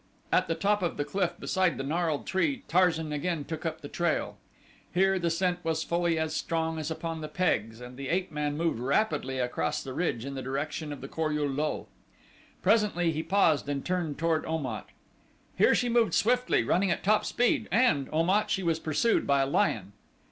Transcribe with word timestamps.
At 0.31 0.47
the 0.47 0.55
top 0.55 0.81
of 0.81 0.97
the 0.97 1.05
cliff 1.05 1.33
beside 1.39 1.77
the 1.77 1.83
gnarled 1.83 2.25
tree 2.25 2.63
Tarzan 2.67 3.13
again 3.13 3.43
took 3.45 3.67
up 3.67 3.81
the 3.81 3.87
trail. 3.87 4.35
Here 4.91 5.19
the 5.19 5.29
scent 5.29 5.63
was 5.63 5.83
fully 5.83 6.17
as 6.17 6.35
strong 6.35 6.79
as 6.79 6.89
upon 6.89 7.21
the 7.21 7.27
pegs 7.27 7.79
and 7.79 7.97
the 7.97 8.09
ape 8.09 8.31
man 8.31 8.57
moved 8.57 8.79
rapidly 8.79 9.37
across 9.37 9.83
the 9.83 9.93
ridge 9.93 10.25
in 10.25 10.33
the 10.33 10.41
direction 10.41 10.91
of 10.91 11.01
the 11.01 11.07
Kor 11.07 11.29
ul 11.33 11.47
lul. 11.47 11.87
Presently 12.63 13.11
he 13.11 13.21
paused 13.21 13.69
and 13.69 13.85
turned 13.85 14.17
toward 14.17 14.43
Om 14.47 14.65
at. 14.65 14.87
"Here 15.55 15.75
she 15.75 15.87
moved 15.87 16.15
swiftly, 16.15 16.63
running 16.63 16.89
at 16.89 17.03
top 17.03 17.23
speed, 17.23 17.67
and, 17.71 18.09
Om 18.11 18.27
at, 18.31 18.49
she 18.49 18.63
was 18.63 18.79
pursued 18.79 19.27
by 19.27 19.41
a 19.41 19.45
lion." 19.45 19.91